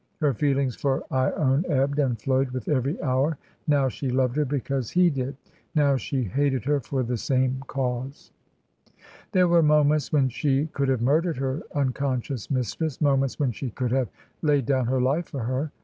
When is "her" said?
0.19-0.33, 4.35-4.45, 6.65-6.79, 11.37-11.61, 14.87-14.99, 15.43-15.71